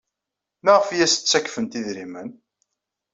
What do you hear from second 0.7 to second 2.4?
ay as-ttakfent idrimen?